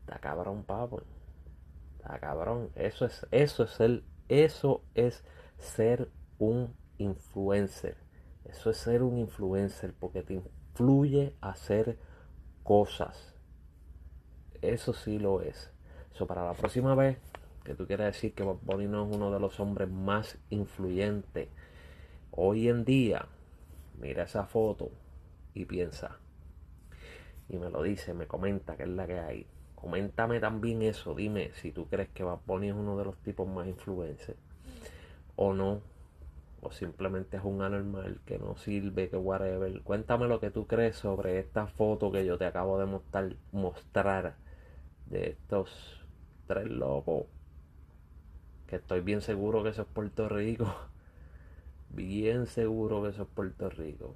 Está 0.00 0.18
cabrón, 0.18 0.62
papo. 0.64 1.02
Está 1.96 2.18
cabrón. 2.18 2.70
Eso 2.74 3.06
es, 3.06 3.26
eso 3.30 3.64
es 3.64 3.80
el, 3.80 4.04
eso 4.28 4.82
es 4.94 5.24
ser 5.58 6.10
un 6.38 6.74
influencer. 6.98 7.96
Eso 8.44 8.70
es 8.70 8.76
ser 8.76 9.02
un 9.02 9.18
influencer 9.18 9.94
porque 9.98 10.22
te 10.22 10.34
influye 10.34 11.34
a 11.40 11.50
hacer 11.50 11.98
cosas. 12.62 13.34
Eso 14.62 14.92
sí 14.92 15.18
lo 15.18 15.40
es. 15.42 15.72
Para 16.26 16.46
la 16.46 16.54
próxima 16.54 16.94
vez 16.94 17.18
que 17.62 17.74
tú 17.74 17.86
quieras 17.86 18.14
decir 18.14 18.32
que 18.32 18.42
Bob 18.42 18.60
no 18.64 19.04
es 19.04 19.14
uno 19.14 19.30
de 19.30 19.40
los 19.40 19.60
hombres 19.60 19.90
más 19.90 20.38
influyentes 20.50 21.48
hoy 22.30 22.68
en 22.68 22.84
día, 22.84 23.26
mira 24.00 24.24
esa 24.24 24.46
foto 24.46 24.90
y 25.54 25.64
piensa. 25.64 26.18
Y 27.48 27.58
me 27.58 27.70
lo 27.70 27.82
dice, 27.82 28.14
me 28.14 28.26
comenta 28.26 28.76
que 28.76 28.84
es 28.84 28.88
la 28.88 29.06
que 29.06 29.18
hay. 29.20 29.46
Coméntame 29.74 30.40
también 30.40 30.82
eso, 30.82 31.14
dime 31.14 31.52
si 31.54 31.70
tú 31.70 31.86
crees 31.88 32.08
que 32.08 32.24
Bad 32.24 32.40
Bunny 32.46 32.68
es 32.68 32.74
uno 32.74 32.96
de 32.98 33.04
los 33.04 33.16
tipos 33.18 33.46
más 33.48 33.66
influencers 33.68 34.38
o 35.36 35.52
no. 35.52 35.82
o 36.62 36.72
simplemente 36.72 37.36
es 37.36 37.44
un 37.44 37.62
anormal 37.62 38.20
que 38.26 38.38
no 38.38 38.56
sirve, 38.56 39.08
que 39.08 39.16
whatever. 39.16 39.82
Cuéntame 39.82 40.26
lo 40.26 40.40
que 40.40 40.50
tú 40.50 40.66
crees 40.66 40.96
sobre 40.96 41.38
esta 41.38 41.66
foto 41.68 42.10
que 42.10 42.24
yo 42.24 42.38
te 42.38 42.46
acabo 42.46 42.78
de 42.78 42.86
mostrar, 42.86 43.36
mostrar 43.52 44.34
de 45.06 45.30
estos 45.30 46.04
tres 46.46 46.68
locos. 46.68 47.26
Que 48.66 48.76
estoy 48.76 49.00
bien 49.00 49.20
seguro 49.20 49.62
que 49.62 49.70
eso 49.70 49.82
es 49.82 49.88
Puerto 49.88 50.28
Rico. 50.28 50.66
Bien 51.96 52.44
seguro 52.46 53.02
que 53.02 53.08
eso 53.08 53.22
es 53.22 53.28
Puerto 53.28 53.70
Rico. 53.70 54.14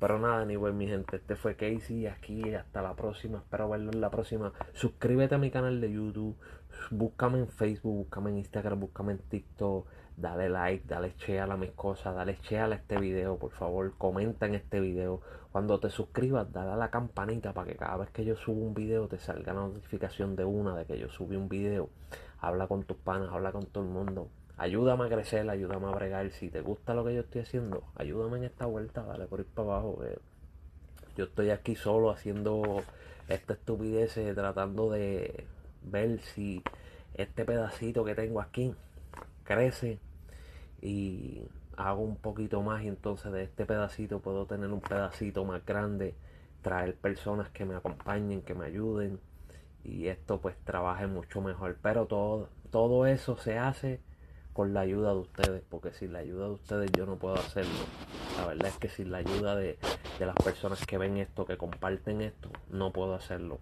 Pero 0.00 0.18
nada, 0.18 0.44
ni 0.44 0.54
anyway, 0.54 0.72
mi 0.72 0.88
gente, 0.88 1.18
este 1.18 1.36
fue 1.36 1.54
Casey 1.54 2.08
aquí, 2.08 2.52
hasta 2.52 2.82
la 2.82 2.96
próxima, 2.96 3.38
espero 3.38 3.68
verlo 3.68 3.92
en 3.92 4.00
la 4.00 4.10
próxima. 4.10 4.52
Suscríbete 4.72 5.36
a 5.36 5.38
mi 5.38 5.52
canal 5.52 5.80
de 5.80 5.92
YouTube, 5.92 6.36
búscame 6.90 7.38
en 7.38 7.46
Facebook, 7.46 7.96
búscame 7.96 8.30
en 8.30 8.38
Instagram, 8.38 8.80
búscame 8.80 9.12
en 9.12 9.18
TikTok, 9.20 9.86
dale 10.16 10.48
like, 10.48 10.84
dale 10.88 11.14
share 11.16 11.48
a 11.48 11.56
mis 11.56 11.70
cosas, 11.70 12.16
dale 12.16 12.40
share 12.42 12.72
a 12.72 12.74
este 12.74 12.98
video, 12.98 13.38
por 13.38 13.52
favor, 13.52 13.94
comenta 13.96 14.46
en 14.46 14.56
este 14.56 14.80
video. 14.80 15.20
Cuando 15.52 15.78
te 15.78 15.90
suscribas, 15.90 16.52
dale 16.52 16.72
a 16.72 16.76
la 16.76 16.90
campanita 16.90 17.52
para 17.54 17.68
que 17.70 17.76
cada 17.76 17.98
vez 17.98 18.10
que 18.10 18.24
yo 18.24 18.34
subo 18.34 18.66
un 18.66 18.74
video 18.74 19.06
te 19.06 19.18
salga 19.18 19.54
la 19.54 19.60
notificación 19.60 20.34
de 20.34 20.44
una 20.44 20.76
de 20.76 20.86
que 20.86 20.98
yo 20.98 21.08
subí 21.08 21.36
un 21.36 21.48
video. 21.48 21.88
Habla 22.40 22.66
con 22.66 22.82
tus 22.82 22.96
panas, 22.96 23.32
habla 23.32 23.52
con 23.52 23.64
todo 23.66 23.84
el 23.84 23.90
mundo. 23.90 24.28
Ayúdame 24.58 25.04
a 25.04 25.08
crecer, 25.08 25.48
ayúdame 25.50 25.86
a 25.86 25.90
bregar. 25.90 26.30
Si 26.30 26.48
te 26.48 26.62
gusta 26.62 26.94
lo 26.94 27.04
que 27.04 27.14
yo 27.14 27.20
estoy 27.20 27.42
haciendo, 27.42 27.84
ayúdame 27.94 28.38
en 28.38 28.44
esta 28.44 28.66
vuelta, 28.66 29.02
dale 29.02 29.26
por 29.26 29.40
ir 29.40 29.46
para 29.46 29.68
abajo. 29.68 29.98
yo 31.16 31.24
estoy 31.24 31.50
aquí 31.50 31.76
solo 31.76 32.10
haciendo 32.10 32.82
esta 33.28 33.54
estupidez, 33.54 34.14
tratando 34.34 34.90
de 34.90 35.46
ver 35.82 36.20
si 36.20 36.62
este 37.14 37.44
pedacito 37.44 38.04
que 38.04 38.14
tengo 38.14 38.40
aquí 38.40 38.74
crece 39.44 39.98
y 40.82 41.42
hago 41.76 42.02
un 42.02 42.16
poquito 42.16 42.62
más 42.62 42.82
y 42.82 42.88
entonces 42.88 43.32
de 43.32 43.44
este 43.44 43.66
pedacito 43.66 44.20
puedo 44.20 44.46
tener 44.46 44.70
un 44.72 44.80
pedacito 44.80 45.44
más 45.44 45.64
grande, 45.64 46.14
traer 46.62 46.94
personas 46.96 47.50
que 47.50 47.64
me 47.64 47.74
acompañen, 47.76 48.42
que 48.42 48.54
me 48.54 48.66
ayuden 48.66 49.20
y 49.84 50.08
esto 50.08 50.40
pues 50.40 50.56
trabaje 50.64 51.06
mucho 51.06 51.40
mejor. 51.40 51.76
Pero 51.82 52.06
todo, 52.06 52.48
todo 52.70 53.06
eso 53.06 53.36
se 53.36 53.58
hace 53.58 54.00
con 54.56 54.72
la 54.72 54.80
ayuda 54.80 55.12
de 55.12 55.18
ustedes, 55.18 55.62
porque 55.68 55.92
sin 55.92 56.14
la 56.14 56.20
ayuda 56.20 56.46
de 56.46 56.52
ustedes 56.52 56.90
yo 56.92 57.04
no 57.04 57.16
puedo 57.16 57.34
hacerlo. 57.34 57.84
La 58.38 58.46
verdad 58.46 58.68
es 58.68 58.78
que 58.78 58.88
sin 58.88 59.10
la 59.10 59.18
ayuda 59.18 59.54
de, 59.54 59.76
de 60.18 60.24
las 60.24 60.34
personas 60.34 60.86
que 60.86 60.96
ven 60.96 61.18
esto, 61.18 61.44
que 61.44 61.58
comparten 61.58 62.22
esto, 62.22 62.48
no 62.70 62.90
puedo 62.90 63.14
hacerlo. 63.14 63.58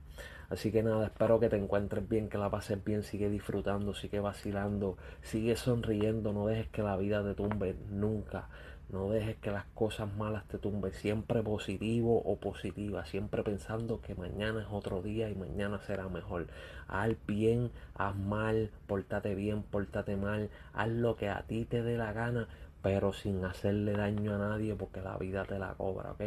Así 0.51 0.71
que 0.71 0.85
nada, 0.85 1.07
espero 1.07 1.41
que 1.41 1.49
te 1.49 1.57
encuentres 1.57 2.09
bien, 2.09 2.29
que 2.29 2.39
la 2.39 2.49
pases 2.49 2.85
bien, 2.85 3.03
sigue 3.03 3.29
disfrutando, 3.29 3.93
sigue 3.93 4.21
vacilando, 4.21 4.97
sigue 5.21 5.57
sonriendo, 5.57 6.33
no 6.33 6.47
dejes 6.47 6.69
que 6.69 6.85
la 6.85 6.97
vida 6.97 7.25
te 7.25 7.35
tumbe 7.35 7.75
nunca. 7.91 8.47
No 8.95 9.11
dejes 9.11 9.35
que 9.39 9.51
las 9.51 9.65
cosas 9.75 10.15
malas 10.15 10.47
te 10.47 10.57
tumben. 10.57 10.93
Siempre 10.93 11.43
positivo 11.43 12.23
o 12.25 12.37
positiva. 12.37 13.05
Siempre 13.05 13.43
pensando 13.43 14.01
que 14.01 14.15
mañana 14.15 14.63
es 14.63 14.69
otro 14.71 15.03
día 15.03 15.29
y 15.29 15.35
mañana 15.35 15.81
será 15.81 16.09
mejor. 16.09 16.47
Haz 16.87 17.17
bien, 17.27 17.73
haz 17.97 18.15
mal, 18.15 18.71
pórtate 18.87 19.35
bien, 19.35 19.65
pórtate 19.65 20.15
mal. 20.15 20.49
Haz 20.75 20.91
lo 20.91 21.17
que 21.17 21.29
a 21.29 21.43
ti 21.43 21.65
te 21.65 21.83
dé 21.83 21.99
la 21.99 22.13
gana, 22.13 22.47
pero 22.83 23.13
sin 23.13 23.45
hacerle 23.45 23.95
daño 23.95 24.37
a 24.37 24.39
nadie 24.39 24.77
porque 24.77 25.01
la 25.03 25.19
vida 25.19 25.45
te 25.45 25.59
la 25.59 25.75
cobra, 25.75 26.13
¿ok? 26.13 26.23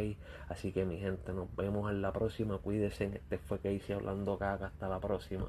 Así 0.50 0.70
que 0.70 0.84
mi 0.84 0.98
gente, 0.98 1.32
nos 1.32 1.48
vemos 1.56 1.90
en 1.90 2.02
la 2.02 2.12
próxima. 2.12 2.58
Cuídense. 2.58 3.06
Este 3.14 3.38
fue 3.38 3.60
que 3.60 3.72
hice 3.72 3.94
hablando 3.94 4.36
caca. 4.36 4.66
Hasta 4.66 4.90
la 4.90 5.00
próxima. 5.00 5.46